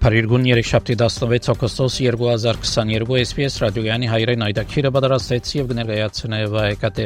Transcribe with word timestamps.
Փարիգուն 0.00 0.46
3-շաբթի 0.48 0.94
16 0.96 1.48
օգոստոս 1.52 1.96
2022 2.00 3.18
SPS 3.20 3.56
ռադիոյանի 3.60 4.06
հայրեն 4.08 4.44
այդակիրը 4.46 4.90
պատրաստեց 4.96 5.50
եւ 5.58 5.66
կներկայացնե 5.72 6.38
վայեկատե 6.54 7.04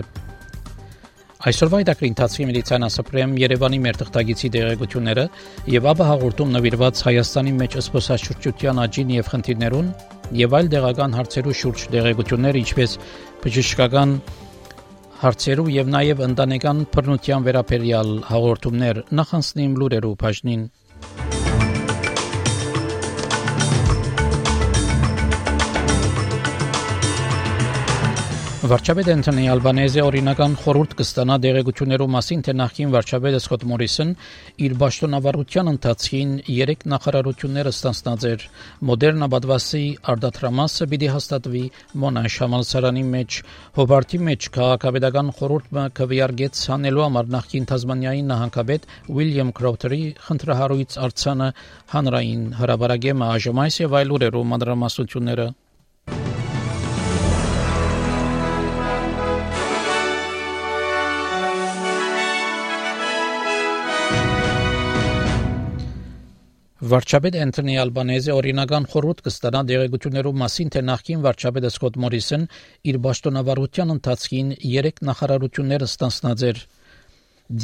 Այսօրվա 1.51 1.81
այդակրի 1.83 2.11
ընթացքի 2.13 2.47
միլիցիան 2.51 2.87
ասապրեմ 2.89 3.35
Երևանի 3.43 3.81
մեր 3.87 3.99
թղթագիտի 4.05 4.51
դերակցությունները 4.55 5.25
եւ 5.75 5.89
ապա 5.91 6.07
հաղորդում 6.13 6.55
նվիրված 6.55 7.03
Հայաստանի 7.09 7.57
մեջ 7.59 7.77
սփոսաշրջության 7.89 8.81
աճին 8.85 9.13
եւ 9.17 9.33
խնդիրներուն 9.35 9.91
եւ 10.45 10.57
այլ 10.61 10.73
դեղական 10.79 11.19
հարցերու 11.19 11.59
շուրջ 11.65 11.85
դերակցություններ 11.99 12.61
ինչպես 12.63 12.97
բժշկական 13.43 14.15
հարցերու 15.25 15.69
եւ 15.75 15.93
նաեւ 15.99 16.25
ընտանեկան 16.31 16.87
բռնության 16.95 17.45
վերաբերյալ 17.51 18.17
հաղորդումներ 18.31 19.05
նախանցնիմ 19.19 19.79
լուրերու 19.83 20.17
բաժնին 20.23 20.65
Վարչապետ 28.65 29.09
Անթոնի 29.13 29.43
Ալբանեզը 29.53 30.03
օրինական 30.09 30.55
խորհուրդ 30.57 30.93
կստանա 30.97 31.35
դեղեցություններու 31.45 32.07
մասին, 32.15 32.43
թե 32.47 32.53
նախին 32.57 32.93
վարչապետը 32.95 33.41
Սկոտ 33.43 33.65
Մորիսոն 33.69 34.13
իր 34.65 34.75
ճշտոնավարության 34.81 35.69
ընթացքին 35.73 36.31
3 36.47 36.87
նախարարությունները 36.93 37.73
ստանցնած 37.77 38.25
էր։ 38.31 38.47
Մոդեռնա 38.89 39.29
բադվասի 39.35 39.83
արդատրամասը 40.15 40.89
պիտի 40.95 41.11
հաստատվի 41.13 41.65
Մոնաշ 42.05 42.39
համալսարանի 42.45 43.05
մեջ, 43.13 43.39
Հոբարտի 43.77 44.21
մեջ 44.31 44.49
քաղաքապետական 44.57 45.29
խորհուրդը 45.45 45.85
կվիարգեց 46.01 46.63
հանելու 46.73 47.05
համար 47.05 47.29
նախին 47.37 47.69
Թազմանիայի 47.75 48.25
նահանգապետ 48.33 48.89
Ուիլյամ 49.13 49.53
Քրոփթերի 49.61 50.01
խնդրահարույց 50.25 50.97
արցանը 51.05 51.51
հանրային 51.93 52.49
հրաբարագեմը 52.65 53.31
ԱԺՄ-ից 53.45 53.79
եւ 53.85 53.99
այլ 54.01 54.17
ուրերու 54.17 54.49
մանրամասնությունները 54.55 55.49
Վարչապետ 66.95 67.37
Անթոնի 67.43 67.75
Ալբանեզը 67.83 68.35
օրինական 68.39 68.85
խորհուրդ 68.93 69.21
կստանա 69.27 69.61
դեղեցություններու 69.67 70.33
մասին, 70.43 70.69
թե 70.75 70.83
նախկին 70.87 71.23
վարչապետը 71.25 71.71
Սկոտ 71.75 71.97
Մորիսոն 72.05 72.45
իր 72.91 72.99
ճշտոնավարության 73.07 73.93
ընթացքին 73.95 74.53
3 74.67 75.03
նախարարություններ 75.09 75.85
ստանցնած 75.89 76.45
էր։ 76.51 76.61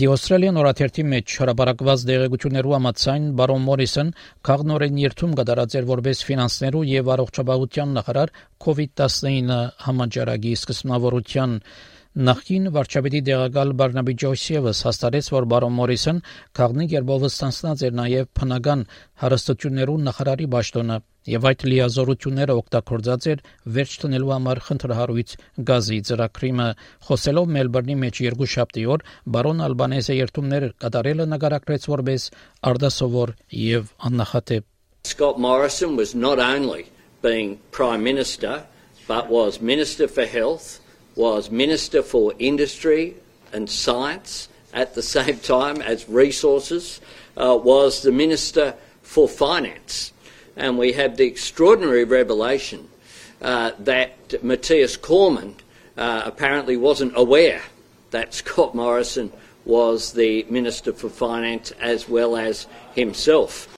The 0.00 0.08
Australian 0.14 0.58
օրաթերթի 0.60 1.04
մեջ 1.12 1.36
հրապարակված 1.44 2.02
դեղեցություններու 2.10 2.74
համաձայն 2.74 3.30
բարոն 3.38 3.62
Մորիսոն 3.70 4.10
քաղնորեն 4.50 4.98
երթում 5.04 5.38
կդարած 5.38 5.78
էր 5.78 5.88
որպես 5.94 6.24
ֆինանսներու 6.30 6.84
եւ 6.90 7.14
առողջապահության 7.14 7.94
նախարար 8.00 8.34
COVID-19 8.66 9.62
համաճարակի 9.86 10.52
սկզբնավորության 10.58 11.56
Նախին 12.10 12.64
վարչապետի 12.74 13.18
դեղակալ 13.22 13.68
Բարնաբի 13.78 14.14
Ջոյսիևս 14.18 14.78
հաստատեց, 14.82 15.26
որ 15.30 15.44
բարոն 15.52 15.74
Մորիսոն 15.76 16.16
քաղնի 16.58 16.86
երբով 16.90 17.26
ստանցնած 17.28 17.84
էր 17.86 17.94
նաև 17.98 18.26
փնական 18.34 18.82
հարստություններու 19.22 19.94
նախարարի 20.08 20.48
ճաշտոնը 20.54 20.96
եւ 21.30 21.46
այդ 21.50 21.62
լիազորությունները 21.70 22.56
օգտագործած 22.62 23.28
էր 23.30 23.44
վերջ 23.78 23.94
տնելու 24.02 24.32
համար 24.34 24.62
խնդրահարույց 24.66 25.36
գազի 25.70 26.00
ծրագրիմը 26.10 26.68
խոսելով 27.06 27.54
Մելբուրնի 27.60 27.98
մեջ 28.02 28.20
երկու 28.26 28.50
շաբթի 28.58 28.84
օր 28.90 29.06
բարոն 29.38 29.64
Ալբանեզը 29.70 30.18
երթումներ 30.18 30.68
կատարելը 30.82 31.30
նկարագրեց 31.30 31.88
որպես 31.94 32.28
արդասովոր 32.74 33.36
եւ 33.62 33.94
աննախադեպ 34.10 34.66
Scott 35.14 35.38
Morrison 35.38 35.94
was 35.94 36.18
not 36.18 36.42
only 36.42 36.90
being 37.22 37.58
prime 37.70 38.02
minister 38.02 38.66
but 39.06 39.30
was 39.30 39.62
minister 39.62 40.08
for 40.08 40.26
health 40.26 40.80
was 41.20 41.50
Minister 41.50 42.02
for 42.02 42.32
Industry 42.38 43.14
and 43.52 43.68
Science 43.68 44.48
at 44.72 44.94
the 44.94 45.02
same 45.02 45.38
time 45.56 45.82
as 45.82 46.08
Resources, 46.08 46.98
uh, 47.36 47.58
was 47.62 48.00
the 48.00 48.10
Minister 48.10 48.74
for 49.02 49.28
Finance. 49.28 50.14
And 50.56 50.78
we 50.78 50.92
have 50.92 51.18
the 51.18 51.26
extraordinary 51.26 52.04
revelation 52.04 52.88
uh, 53.42 53.72
that 53.80 54.42
Matthias 54.42 54.96
Cormann 54.96 55.56
uh, 55.98 56.22
apparently 56.24 56.78
wasn't 56.78 57.12
aware 57.14 57.60
that 58.12 58.32
Scott 58.40 58.74
Morrison 58.74 59.30
was 59.66 60.14
the 60.14 60.46
Minister 60.48 60.94
for 60.94 61.10
Finance 61.10 61.70
as 61.72 62.08
well 62.08 62.34
as 62.34 62.66
himself. 62.94 63.68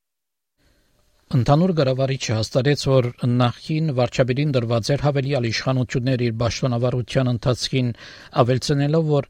Ընդհանուր 1.32 1.70
գարավարիչը 1.78 2.34
հաստատեց, 2.36 2.82
որ 2.92 3.06
նախին 3.24 3.86
վարչապետին 3.96 4.50
դրված 4.52 4.88
էր 4.92 5.02
հավելյալ 5.06 5.46
իշխանություններ 5.48 6.22
իր 6.26 6.32
պաշտոնավարության 6.42 7.30
ընթացքին, 7.30 7.86
ավելցնելով, 8.42 9.06
որ 9.12 9.28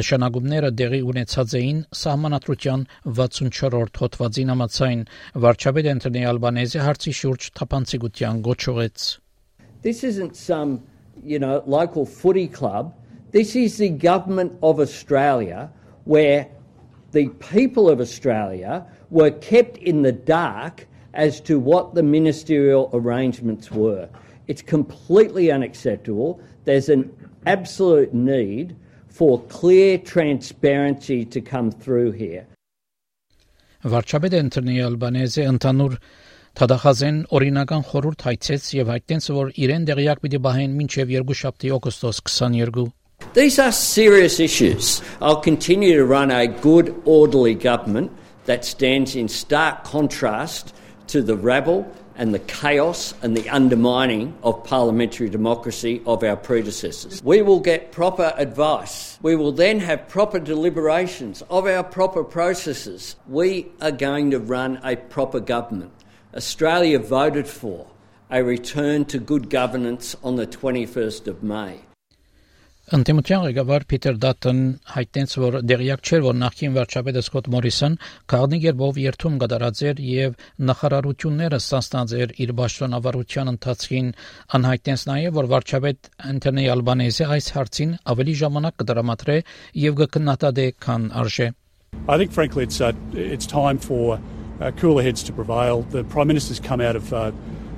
նշանակումները 0.00 0.68
դեղի 0.80 1.00
ունեցած 1.10 1.54
էին 1.60 1.80
սահմանադրության 2.00 2.84
64-րդ 3.18 3.98
հոդվածին 4.02 4.52
համաձայն 4.54 5.02
վարչապետ 5.44 5.88
Անտոնի 5.94 6.22
Ալբանեզի 6.30 6.80
հարցի 6.86 7.14
շուրջ 7.20 7.48
թափանցիկության 7.58 8.44
գոչողեց 8.46 9.08
This 9.82 10.04
isn't 10.04 10.36
some, 10.36 10.78
you 11.24 11.40
know, 11.40 11.64
local 11.66 12.06
footy 12.06 12.46
club. 12.46 12.94
This 13.32 13.56
is 13.56 13.78
the 13.78 13.90
government 13.90 14.54
of 14.62 14.78
Australia 14.78 15.66
where 16.04 16.46
the 17.10 17.26
people 17.50 17.90
of 17.90 17.98
Australia 17.98 18.86
were 19.10 19.32
kept 19.32 19.78
in 19.78 20.02
the 20.02 20.12
dark 20.12 20.86
as 21.13 21.39
to 21.41 21.59
what 21.59 21.95
the 21.95 22.03
ministerial 22.03 22.89
arrangements 22.93 23.71
were. 23.71 24.09
It's 24.47 24.61
completely 24.61 25.51
unacceptable. 25.51 26.39
There's 26.65 26.89
an 26.89 27.09
absolute 27.45 28.13
need 28.13 28.75
for 29.07 29.41
clear 29.43 29.97
transparency 29.97 31.25
to 31.25 31.41
come 31.41 31.71
through 31.71 32.11
here. 32.11 32.45
Վարչապետ 33.85 34.33
Անտոնի 34.39 34.75
Ալբանեզը 34.81 35.43
ընդհանուր 35.45 35.97
Թադախազեն 36.57 37.17
օրինական 37.37 37.83
խորհուրդ 37.85 38.23
հայցեց 38.25 38.69
եւ 38.79 38.91
հայտնեց, 38.93 39.25
որ 39.37 39.51
իրեն 39.65 39.85
դեղյակ 39.89 40.21
պիտի 40.23 40.39
բահեն 40.45 40.77
մինչեւ 40.79 41.11
2 41.19 41.37
շաբթի 41.41 41.73
օգոստոս 41.77 42.21
22 42.25 42.85
These 43.33 43.59
are 43.59 43.71
serious 43.71 44.39
issues. 44.39 45.01
I'll 45.21 45.41
continue 45.41 45.95
to 45.95 46.05
run 46.05 46.31
a 46.31 46.47
good 46.47 46.95
orderly 47.05 47.53
government 47.55 48.11
that 48.45 48.65
stands 48.65 49.15
in 49.15 49.27
stark 49.27 49.83
contrast 49.83 50.73
to 51.10 51.22
the 51.22 51.36
rabble 51.36 51.90
and 52.16 52.34
the 52.34 52.38
chaos 52.38 53.14
and 53.22 53.36
the 53.36 53.48
undermining 53.48 54.36
of 54.42 54.62
parliamentary 54.64 55.28
democracy 55.28 56.02
of 56.06 56.22
our 56.22 56.36
predecessors. 56.36 57.22
We 57.24 57.42
will 57.42 57.60
get 57.60 57.92
proper 57.92 58.32
advice. 58.36 59.18
We 59.22 59.36
will 59.36 59.52
then 59.52 59.80
have 59.80 60.08
proper 60.08 60.38
deliberations 60.38 61.42
of 61.50 61.66
our 61.66 61.82
proper 61.82 62.22
processes. 62.22 63.16
We 63.26 63.68
are 63.80 63.90
going 63.90 64.30
to 64.32 64.38
run 64.38 64.80
a 64.84 64.96
proper 64.96 65.40
government. 65.40 65.92
Australia 66.34 66.98
voted 66.98 67.48
for 67.48 67.86
a 68.30 68.44
return 68.44 69.04
to 69.06 69.18
good 69.18 69.50
governance 69.50 70.14
on 70.22 70.36
the 70.36 70.46
21st 70.46 71.26
of 71.26 71.42
May. 71.42 71.80
Ընտեմության 72.90 73.44
ղեկավար 73.46 73.84
Փիթեր 73.86 74.16
Դատոն 74.18 74.60
հայտնեց, 74.90 75.34
որ 75.38 75.56
դերյակ 75.70 76.00
չէր, 76.10 76.22
որ 76.24 76.34
նախկին 76.40 76.72
վարչապետը 76.74 77.20
Սկոտ 77.22 77.50
Մորիսոն 77.54 77.92
քաղնի 78.32 78.58
երբով 78.64 78.98
երթում 79.02 79.36
կդարած 79.42 79.82
էր 79.90 80.02
եւ 80.06 80.34
նախարարությունները 80.70 81.60
ստանցած 81.62 82.14
էր 82.24 82.34
իր 82.42 82.52
պաշտոնավարության 82.60 83.52
ընթացքին 83.52 84.10
անհայտնեց 84.58 85.06
նաեւ, 85.10 85.38
որ 85.38 85.50
վարչապետ 85.54 86.10
Անտոնի 86.34 86.66
Ալբանեզը 86.74 87.30
այս 87.38 87.50
հարցին 87.60 87.94
ավելի 88.10 88.36
ժամանակ 88.42 88.78
կդրամատրե 88.82 89.38
եւ 89.86 89.98
կքննադատե 90.02 90.68
քան 90.82 91.08
արժե 91.22 91.50
I 92.10 92.18
think 92.18 92.32
frankly 92.32 92.64
it's 92.64 92.80
uh, 92.80 92.92
it's 93.14 93.46
time 93.46 93.78
for 93.78 94.18
uh, 94.18 94.70
cooler 94.82 95.02
heads 95.02 95.22
to 95.24 95.32
prevail. 95.32 95.82
The 95.94 96.02
prime 96.02 96.26
minister's 96.26 96.58
come 96.58 96.80
out 96.80 96.96
of 96.96 97.12
uh, 97.12 97.30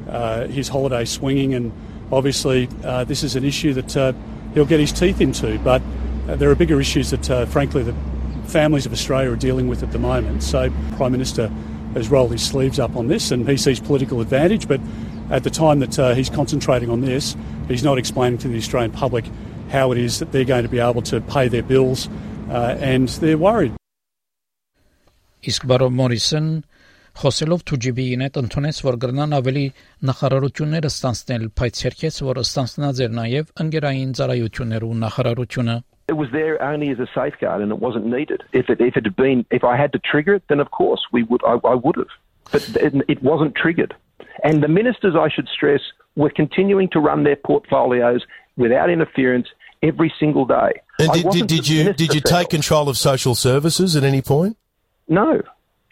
uh, 0.09 0.47
his 0.49 0.69
holiday 0.69 1.05
swinging 1.05 1.53
and 1.55 1.73
obviously 2.11 2.69
uh, 2.85 3.05
this 3.05 3.23
is 3.23 3.37
an 3.37 3.45
issue 3.45 3.73
that 3.75 3.97
uh, 3.97 4.13
he'll 4.55 4.67
get 4.67 4.81
his 4.81 4.93
teeth 4.93 5.21
into. 5.21 5.59
But 5.59 5.83
uh, 6.29 6.37
there 6.37 6.51
are 6.51 6.55
bigger 6.55 6.81
issues 6.81 7.11
that, 7.11 7.31
uh, 7.31 7.47
frankly, 7.47 7.83
the 7.83 7.95
families 8.47 8.87
of 8.87 8.93
Australia 8.93 9.31
are 9.31 9.37
dealing 9.37 9.69
with 9.69 9.83
at 9.83 9.93
the 9.93 9.99
moment. 9.99 10.43
So 10.43 10.71
Prime 10.97 11.13
Minister 11.13 11.49
has 11.95 12.09
rolled 12.09 12.33
his 12.33 12.43
sleeves 12.43 12.79
up 12.79 12.97
on 12.97 13.09
this, 13.09 13.31
and 13.31 13.49
he 13.49 13.57
sees 13.57 13.81
political 13.81 14.21
advantage. 14.21 14.69
But 14.69 14.81
at 15.31 15.45
the 15.45 15.51
time 15.51 15.81
that 15.81 15.99
uh, 15.99 16.15
he's 16.15 16.31
concentrating 16.31 16.91
on 16.91 17.01
this, 17.01 17.37
he's 17.69 17.85
not 17.85 17.99
explaining 17.99 18.39
to 18.41 18.49
the 18.49 18.59
Australian 18.59 18.93
public 18.93 19.25
how 19.71 19.93
it 19.93 19.99
is 19.99 20.19
that 20.19 20.33
they're 20.33 20.45
going 20.45 20.63
to 20.63 20.69
be 20.69 20.79
able 20.79 21.03
to 21.03 21.21
pay 21.23 21.49
their 21.49 21.63
bills, 21.63 22.09
uh, 22.51 22.77
and 22.81 23.09
they're 23.09 23.39
worried. 23.39 23.73
Iskbaro 25.43 25.91
Morrison 25.91 26.65
խոսելով 27.18 27.62
TGB-ին 27.70 28.24
հետ 28.28 28.36
ընդունեց, 28.44 28.80
որ 28.86 28.96
գրնան 29.04 29.32
ավելի 29.40 29.66
նախարարությունները 30.10 30.90
ստանցնել, 30.94 31.46
բայց 31.58 31.80
երկեց, 31.88 32.20
որ 32.28 32.42
ստանցնած 32.44 33.02
էր 33.08 33.14
նաև 33.20 33.54
ընկերային 33.66 34.12
ծառայություններու 34.22 34.98
նախարարությունը 35.06 35.78
it 36.08 36.16
was 36.16 36.30
there 36.32 36.62
only 36.64 36.90
as 36.90 37.00
a 37.00 37.08
safeguard 37.14 37.62
and 37.62 37.72
it 37.72 37.80
wasn't 37.80 38.06
needed. 38.06 38.44
If 38.54 38.70
it, 38.70 38.80
if 38.80 38.96
it 38.96 39.04
had 39.06 39.16
been, 39.16 39.46
if 39.52 39.64
I 39.64 39.76
had 39.76 39.92
to 39.92 40.00
trigger 40.00 40.36
it, 40.36 40.44
then 40.48 40.60
of 40.62 40.72
course 40.72 41.02
we 41.12 41.24
would, 41.24 41.42
I, 41.46 41.56
I 41.68 41.76
would 41.76 41.98
have. 41.98 42.08
But 42.52 42.64
it, 42.78 42.94
it 43.10 43.22
wasn't 43.22 43.56
triggered. 43.56 43.94
And 44.44 44.64
the 44.64 44.70
ministers, 44.70 45.16
I 45.20 45.28
should 45.30 45.50
stress, 45.50 45.82
were 46.16 46.30
continuing 46.30 46.90
to 46.92 47.00
run 47.00 47.24
their 47.24 47.36
portfolios 47.36 48.26
without 48.56 48.90
interference 48.90 49.48
every 49.84 50.12
single 50.18 50.46
day. 50.46 50.82
And 51.00 51.12
did, 51.12 51.30
did, 51.30 51.48
did 51.48 51.68
you 51.68 51.94
did 51.94 52.14
you 52.14 52.22
take 52.22 52.50
control 52.50 52.90
of 52.90 52.98
social 52.98 53.36
services 53.36 53.96
at 53.96 54.04
any 54.04 54.22
point? 54.22 54.58
No. 55.08 55.42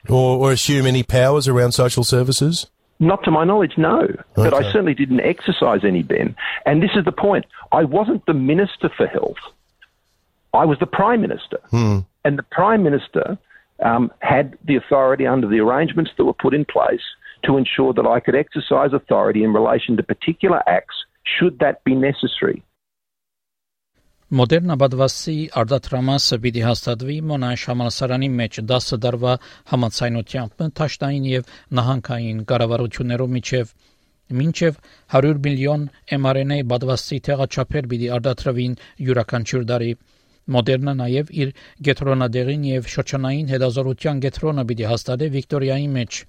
or, 0.08 0.38
or 0.38 0.52
assume 0.52 0.86
any 0.86 1.02
powers 1.02 1.46
around 1.46 1.72
social 1.72 2.04
services? 2.04 2.66
Not 3.00 3.24
to 3.24 3.30
my 3.30 3.44
knowledge, 3.44 3.74
no. 3.78 4.00
Okay. 4.00 4.18
But 4.34 4.54
I 4.54 4.62
certainly 4.62 4.94
didn't 4.94 5.20
exercise 5.20 5.80
any, 5.84 6.02
Ben. 6.02 6.36
And 6.66 6.82
this 6.82 6.90
is 6.94 7.04
the 7.04 7.12
point. 7.12 7.46
I 7.72 7.84
wasn't 7.84 8.24
the 8.26 8.34
Minister 8.34 8.90
for 8.94 9.06
Health. 9.06 9.38
I 10.52 10.64
was 10.64 10.78
the 10.78 10.86
Prime 10.86 11.22
Minister. 11.22 11.58
Hmm. 11.70 12.00
And 12.24 12.38
the 12.38 12.42
Prime 12.42 12.82
Minister 12.82 13.38
um, 13.82 14.12
had 14.20 14.58
the 14.64 14.76
authority 14.76 15.26
under 15.26 15.46
the 15.46 15.60
arrangements 15.60 16.10
that 16.16 16.24
were 16.24 16.34
put 16.34 16.54
in 16.54 16.64
place 16.66 17.02
to 17.44 17.56
ensure 17.56 17.94
that 17.94 18.06
I 18.06 18.20
could 18.20 18.34
exercise 18.34 18.92
authority 18.92 19.42
in 19.42 19.54
relation 19.54 19.96
to 19.96 20.02
particular 20.02 20.62
acts 20.68 20.96
should 21.24 21.58
that 21.60 21.82
be 21.84 21.94
necessary. 21.94 22.62
Մոդեռնա 24.38 24.74
բադվասի 24.80 25.32
արդատրամասը 25.60 26.36
պիտի 26.42 26.60
հաստատվի 26.62 27.14
մոնայ 27.30 27.54
համալսարանի 27.62 28.28
մեջ 28.40 28.58
10 28.72 28.98
դարվա 29.04 29.32
համացայնությամբ 29.72 30.62
տաշտային 30.80 31.26
եւ 31.30 31.50
նահանգային 31.78 32.44
կառավարություններով 32.52 33.32
միջև 33.36 33.72
մինչև 34.40 34.78
100 35.18 35.34
միլիոն 35.48 35.88
mRNA 36.18 36.60
բադվասի 36.74 37.20
թեղաչափեր 37.30 37.90
պիտի 37.94 38.12
արդատրվին 38.20 38.78
յուրաքանչյուր 39.08 39.66
տարի 39.72 39.92
Մոդեռնը 40.54 40.94
նաև 41.00 41.34
իր 41.42 41.50
գետրոնադեղին 41.90 42.68
եւ 42.70 42.86
շրջանային 42.94 43.50
հետազոտության 43.54 44.22
գետրոնը 44.26 44.64
պիտի 44.70 44.86
հաստատի 44.92 45.28
Վիկտորիայի 45.34 45.90
մեջ։ 45.98 46.22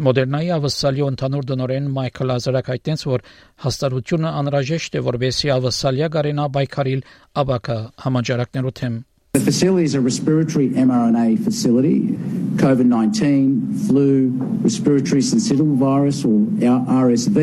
Մոդեռնայի 0.00 0.48
ավսալյո 0.54 1.06
ընդհանուր 1.12 1.46
դնորեն 1.50 1.88
Մայքլ 1.92 2.32
Ազարակ 2.36 2.70
հայտնեց, 2.72 3.04
որ 3.10 3.24
հաստատությունը 3.66 4.32
անհրաժեշտ 4.40 4.96
է, 4.96 5.04
որբեսի 5.10 5.52
ավսալյա 5.58 6.08
գարենա 6.16 6.48
բայկարիլ 6.56 7.06
աբակա 7.44 7.78
համաճարակներու 8.06 8.76
թեմ 8.80 8.98
The 9.32 9.38
facility 9.38 9.84
is 9.84 9.94
a 9.94 10.00
respiratory 10.00 10.70
mRNA 10.70 11.44
facility, 11.44 12.08
COVID 12.58 12.86
19, 12.86 13.86
flu, 13.86 14.30
respiratory 14.60 15.20
syncytial 15.20 15.76
virus 15.76 16.24
or 16.24 16.40
RSV, 16.58 17.38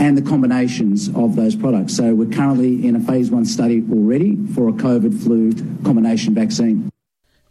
and 0.00 0.18
the 0.18 0.22
combinations 0.22 1.08
of 1.14 1.36
those 1.36 1.54
products. 1.54 1.96
So 1.96 2.16
we're 2.16 2.34
currently 2.34 2.84
in 2.84 2.96
a 2.96 3.00
phase 3.00 3.30
one 3.30 3.44
study 3.44 3.84
already 3.92 4.36
for 4.56 4.68
a 4.68 4.72
COVID 4.72 5.22
flu 5.22 5.52
combination 5.84 6.34
vaccine. 6.34 6.90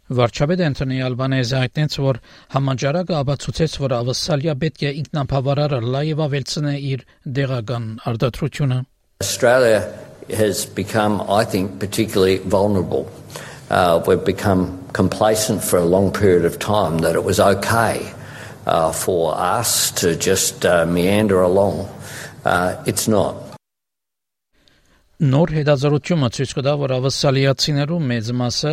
Վարչապետ 0.09 0.63
Անտոնի 0.65 0.99
Ալբանեզը 1.05 1.59
հայտնեց, 1.63 1.97
որ 2.01 2.19
համաճարակը 2.55 3.17
ապացուցեց, 3.19 3.77
որ 3.83 3.95
ավսալիա 3.99 4.55
պետք 4.63 4.85
է 4.89 4.93
ինքնապավարար 5.03 5.75
լայվ 5.95 6.23
ավելցնե 6.25 6.75
իր 6.93 7.05
դեղական 7.39 7.85
արտադրությունը. 8.09 8.79
Australia 9.21 9.81
has 10.37 10.65
become, 10.65 11.21
I 11.29 11.43
think, 11.43 11.79
particularly 11.79 12.37
vulnerable 12.37 13.09
uh, 13.69 14.03
we've 14.07 14.25
become 14.25 14.83
complacent 14.93 15.63
for 15.63 15.77
a 15.77 15.85
long 15.85 16.11
period 16.11 16.45
of 16.45 16.59
time 16.59 16.99
that 16.99 17.15
it 17.15 17.23
was 17.23 17.39
okay 17.39 18.11
uh, 18.65 18.91
for 18.91 19.35
us 19.37 19.91
to 19.91 20.15
just 20.15 20.65
uh, 20.65 20.85
meander 20.85 21.41
along. 21.41 21.87
Uh, 22.45 22.81
it's 22.85 23.07
not. 23.07 23.48
Նոր 25.19 25.51
հետազոտությունը 25.51 26.27
ցույց 26.31 26.51
կտա, 26.55 26.73
որ 26.79 26.91
ավասալիացիներու 26.95 27.97
մեծ 28.09 28.27
մասը 28.39 28.69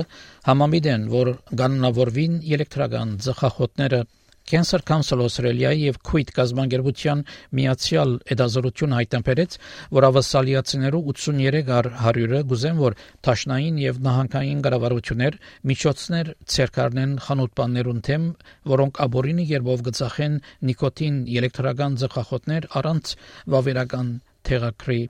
համամիտ 0.46 0.84
են, 0.92 1.06
որ 1.10 1.30
կանոնավորվին 1.60 2.36
էլեկտրական 2.54 3.14
ծխախոտները 3.24 3.98
Cancer 4.46 4.80
Council 4.90 5.24
Australia-ի 5.24 5.88
եւ 5.88 5.98
Quid 6.06 6.30
գազբանգերության 6.36 7.24
միացյալ 7.58 8.14
հետազոտություն 8.30 8.94
հայտնաբերեց, 8.98 9.58
որ 9.98 10.06
ավասալիացիներու 10.10 11.02
83 11.16 11.74
առ 11.80 11.90
100-ը 12.04 12.44
գուզեն, 12.54 12.78
որ 12.84 12.98
տաշնային 13.26 13.82
եւ 13.82 14.00
նահանգային 14.06 14.62
կառավարություններ 14.70 15.40
միջոցներ 15.74 16.32
ցերկարնեն 16.54 17.20
խանութբաններուն 17.26 18.00
թեմ, 18.06 18.30
որոնք 18.76 19.04
աբորինի 19.10 19.50
երբով 19.50 19.86
գծախեն 19.90 20.40
նիկոտին 20.70 21.20
էլեկտրական 21.42 22.00
ծխախոտներ 22.06 22.72
առանց 22.78 23.14
վավերական 23.50 24.18
թեղակրի 24.46 25.02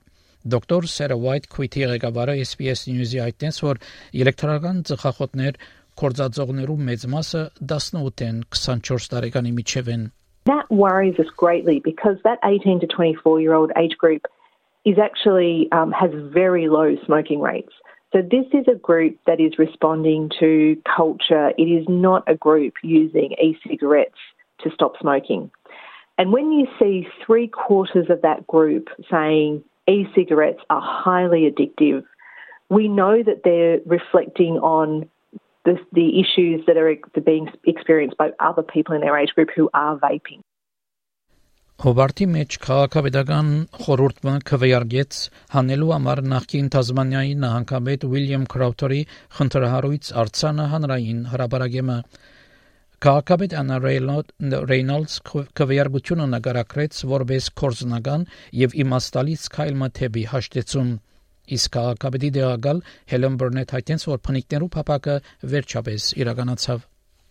Դոկտոր 0.46 0.88
Սերա 0.90 1.16
Ուայթ 1.22 1.44
Քույթի 1.54 1.84
ղեկավարը 1.92 2.34
SPS 2.42 2.88
News-ի 2.90 3.20
հայտնեց, 3.22 3.60
որ 3.62 3.78
էլեկտրական 4.22 4.80
ծխախոտներ 4.90 5.60
կորձածողներու 6.02 6.78
մեծ 6.88 7.06
մասը 7.12 7.42
18-ին 7.62 8.42
24 8.56 9.12
տարեկանի 9.14 9.52
միջև 9.60 9.94
են 9.94 10.10
That 10.50 10.70
worries 10.70 11.18
us 11.22 11.30
greatly 11.36 11.78
because 11.78 12.18
that 12.24 12.40
18 12.42 12.80
to 12.80 12.88
24 12.88 13.40
year 13.40 13.54
old 13.54 13.70
age 13.76 13.96
group 13.98 14.26
is 14.84 14.98
actually 14.98 15.68
um, 15.70 15.92
has 15.92 16.10
very 16.34 16.68
low 16.68 16.96
smoking 17.06 17.40
rates. 17.40 17.72
So 18.12 18.20
this 18.20 18.46
is 18.52 18.66
a 18.68 18.74
group 18.74 19.18
that 19.26 19.40
is 19.40 19.58
responding 19.58 20.30
to 20.40 20.76
culture. 20.84 21.52
It 21.56 21.70
is 21.70 21.86
not 21.88 22.24
a 22.26 22.34
group 22.34 22.74
using 22.82 23.32
e-cigarettes 23.40 24.18
to 24.64 24.70
stop 24.74 24.94
smoking. 25.00 25.50
And 26.18 26.32
when 26.32 26.52
you 26.52 26.66
see 26.78 27.06
three 27.24 27.48
quarters 27.48 28.10
of 28.10 28.20
that 28.22 28.46
group 28.46 28.88
saying 29.10 29.64
e-cigarettes 29.87 30.61
are 30.69 30.81
highly 30.81 31.49
addictive, 31.49 32.03
we 32.69 32.87
know 32.87 33.23
that 33.23 33.41
they're 33.43 33.79
reflecting 33.85 34.57
on 34.59 35.09
the, 35.65 35.77
the 35.93 36.19
issues 36.19 36.65
that 36.67 36.77
are 36.77 36.93
being 37.21 37.47
experienced 37.65 38.17
by 38.17 38.31
other 38.39 38.63
people 38.63 38.95
in 38.95 39.01
their 39.01 39.17
age 39.17 39.29
group 39.35 39.49
who 39.55 39.69
are 39.73 39.97
vaping. 39.97 40.41
Հոբարտի 41.77 42.25
մեջ 42.33 42.55
քաղաքապետական 42.63 43.49
խորհուրդը 43.83 44.31
քվեարկեց 44.49 45.17
հանելու 45.53 45.91
համար 45.93 46.21
նախկին 46.31 46.71
Տազմանիայի 46.73 47.35
նահանգապետ 47.43 48.05
Ուիլյամ 48.07 48.47
Քրաուտերի 48.53 48.97
խնդրահարույց 49.37 50.09
արցանը 50.23 50.65
հանրային 50.71 51.19
հրաբարագեմը 51.33 51.99
Քաղաքապետ 52.97 53.53
Անա 53.53 53.75
Ռեյնոլդս 53.77 55.15
քվեարկությունը 55.59 56.25
նկարագրեց 56.31 57.01
որպես 57.11 57.47
կորզնական 57.61 58.23
եւ 58.57 58.71
իմաստալից 58.83 59.43
քայլը 59.53 59.89
թեպի 59.99 60.23
հաշտեցում 60.31 60.87
իսկ 61.57 61.75
քաղաքապետի 61.75 62.31
դեղակալ 62.37 62.79
Հելեն 63.13 63.35
Բուրնետ 63.41 63.73
հայտնեց, 63.75 64.05
որ 64.09 64.21
փնիկներու 64.27 64.69
փապակը 64.77 65.17
վերջապես 65.53 66.07
իրականացավ։ 66.23 66.87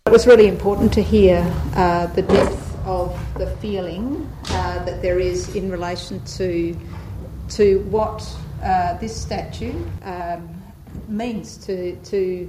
It 0.07 0.15
was 0.15 0.27
really 0.31 0.47
important 0.47 0.93
to 0.93 1.03
hear 1.03 1.43
uh, 1.75 2.07
the 2.15 2.23
depth 2.23 2.63
of 2.85 3.11
the 3.35 3.49
feeling 3.59 4.23
uh, 4.47 4.85
that 4.87 5.01
there 5.01 5.19
is 5.19 5.53
in 5.53 5.67
relation 5.69 6.23
to 6.37 6.47
to 7.57 7.83
what 7.91 8.23
uh, 8.63 8.95
this 9.03 9.19
statue 9.19 9.75
um, 10.07 10.47
means 11.09 11.57
to 11.67 11.97
to 12.11 12.47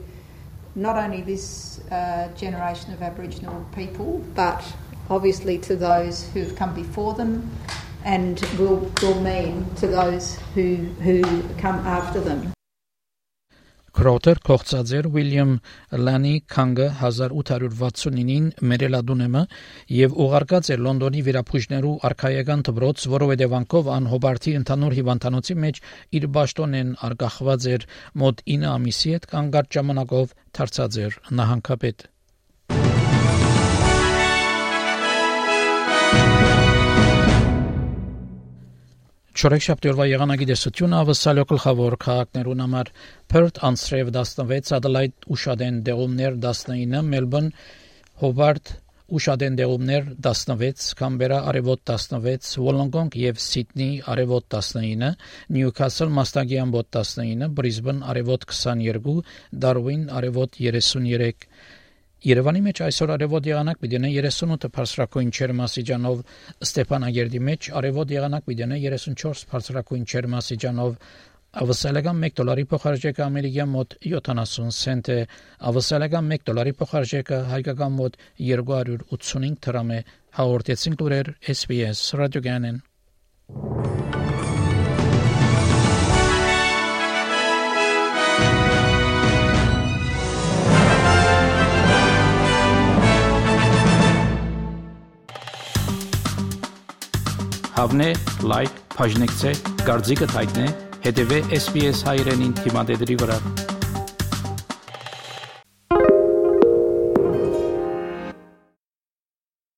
not 0.78 0.96
only 0.96 1.22
this 1.22 1.80
uh, 1.90 2.28
generation 2.36 2.92
of 2.92 3.02
Aboriginal 3.02 3.66
people, 3.74 4.24
but 4.34 4.64
obviously 5.10 5.58
to 5.58 5.74
those 5.74 6.28
who 6.28 6.40
have 6.40 6.54
come 6.54 6.72
before 6.74 7.14
them 7.14 7.50
and 8.04 8.40
will, 8.58 8.90
will 9.02 9.20
mean 9.20 9.68
to 9.74 9.88
those 9.88 10.38
who, 10.54 10.76
who 11.02 11.22
come 11.58 11.76
after 11.86 12.20
them. 12.20 12.52
Քրոթեր 13.98 14.38
կողծածեր 14.46 15.06
Ուիլյամ 15.10 15.52
Լանի 16.06 16.32
Քանգը 16.54 16.84
1869-ին 17.06 18.44
մերելադունեմը 18.72 19.40
եւ 19.94 20.12
ուղարկած 20.24 20.68
էր 20.74 20.84
Լոնդոնի 20.86 21.22
վիրապուժներու 21.28 21.94
արխայական 22.08 22.62
դբրոց, 22.68 23.06
որովհետեւ 23.14 23.56
անկով 23.58 23.90
ան 23.96 24.06
Հոբարտի 24.12 24.54
ընդհանուր 24.58 24.96
հիվանդանոցի 24.98 25.56
մեջ 25.64 25.80
իր 26.20 26.28
ճաշտոնեն 26.38 26.92
արգախված 27.08 27.66
էր 27.72 27.88
մոտ 28.22 28.44
9 28.54 28.70
ամիսի 28.76 29.16
հետ 29.16 29.26
կանգառ 29.34 29.72
ժամանակով 29.78 30.38
դարձած 30.60 31.00
էր 31.08 31.18
նահանգապետ 31.42 32.08
Չորեքշաբթի 39.38 39.88
օրվա 39.92 40.04
եղանակի 40.10 40.46
դեսությունը 40.50 40.96
ավսալյո 40.98 41.42
գլխավոր 41.50 41.94
քաղաքներուն 42.02 42.62
համար 42.64 42.88
Perth 43.30 43.60
անսրև 43.68 44.08
16, 44.16 44.72
Adelaide 44.78 45.28
ու 45.30 45.38
Շադեն 45.42 45.76
դեղումներ 45.86 46.40
19, 46.42 47.04
Melbourne, 47.12 47.52
Hobart 48.22 48.72
Ուշադեն 49.08 49.54
դեղումներ 49.60 50.08
16, 50.26 50.88
Կամբերա 50.98 51.38
արևոտ 51.52 51.84
16, 51.92 52.50
Վոլոնգոնգ 52.64 53.14
եւ 53.22 53.38
Սիդնի 53.44 53.88
արևոտ 54.14 54.48
19, 54.58 55.14
Նյուքասլ 55.54 56.12
Մաստագիան 56.18 56.74
բոտ 56.74 56.90
19, 56.98 57.48
Բրիզբեն 57.60 58.02
արևոտ 58.10 58.50
22, 58.50 59.14
Դարվին 59.64 60.02
արևոտ 60.18 60.60
33 60.66 61.46
Երևանի 62.23 62.61
մեջ 62.63 62.79
այսօր 62.85 63.11
արևոտ 63.17 63.47
եղանակ 63.49 63.79
պիտի 63.83 63.99
38 64.03 64.69
բարձրակույն 64.77 65.31
չերմասիջանով 65.37 66.21
Ստեփանագերդի 66.67 67.41
մեջ 67.49 67.69
արևոտ 67.79 68.13
եղանակ 68.15 68.45
պիտի 68.47 68.67
34 68.71 69.45
բարձրակույն 69.53 70.05
չերմասիջանով 70.13 70.95
Ավսալական 71.53 72.23
1 72.25 72.33
դոլարի 72.39 72.63
փոխարժեքը 72.69 73.21
ամերիկյան 73.25 73.69
մոտ 73.73 73.91
70 74.09 74.71
سنت 74.77 75.09
է, 75.13 75.17
ավսալական 75.69 76.31
1 76.37 76.47
դոլարի 76.49 76.73
փոխարժեքը 76.79 77.39
հայկական 77.51 77.93
մոտ 77.99 78.17
285 78.47 79.59
դրամ 79.67 79.91
է։ 79.93 79.99
Հաղորդեցին 80.39 80.97
լուրեր 81.03 81.29
SBS 81.53 82.01
ռադիոգանեն։ 82.23 82.81
Հավնե, 97.78 98.06
լայք, 98.50 98.78
բաժնեկցե, 98.96 99.50
դարձիկը 99.86 100.26
թայտնե 100.32 100.66
Հետևե 101.04 101.38
SPS 101.62 102.02
հայրենին 102.08 102.56
թիմադեդի 102.58 103.16
վրա 103.20 103.36